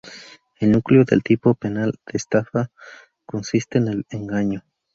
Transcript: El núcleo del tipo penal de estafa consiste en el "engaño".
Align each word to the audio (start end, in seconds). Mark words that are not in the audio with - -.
El 0.59 0.71
núcleo 0.71 1.03
del 1.05 1.21
tipo 1.21 1.53
penal 1.53 1.91
de 2.07 2.17
estafa 2.17 2.71
consiste 3.27 3.77
en 3.77 3.87
el 3.87 4.05
"engaño". 4.09 4.63